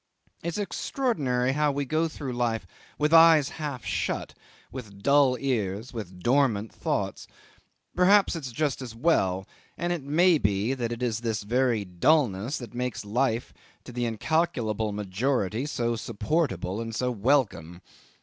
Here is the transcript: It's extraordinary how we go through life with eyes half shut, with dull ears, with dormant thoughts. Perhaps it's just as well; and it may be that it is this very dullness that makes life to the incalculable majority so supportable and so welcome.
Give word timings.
It's 0.43 0.57
extraordinary 0.57 1.51
how 1.51 1.71
we 1.71 1.85
go 1.85 2.07
through 2.07 2.33
life 2.33 2.65
with 2.97 3.13
eyes 3.13 3.49
half 3.61 3.85
shut, 3.85 4.33
with 4.71 5.03
dull 5.03 5.37
ears, 5.39 5.93
with 5.93 6.23
dormant 6.23 6.73
thoughts. 6.73 7.27
Perhaps 7.95 8.35
it's 8.35 8.51
just 8.51 8.81
as 8.81 8.95
well; 8.95 9.47
and 9.77 9.93
it 9.93 10.01
may 10.01 10.39
be 10.39 10.73
that 10.73 10.91
it 10.91 11.03
is 11.03 11.19
this 11.19 11.43
very 11.43 11.85
dullness 11.85 12.57
that 12.57 12.73
makes 12.73 13.05
life 13.05 13.53
to 13.83 13.91
the 13.91 14.05
incalculable 14.05 14.91
majority 14.91 15.67
so 15.67 15.95
supportable 15.95 16.81
and 16.81 16.95
so 16.95 17.11
welcome. 17.11 17.79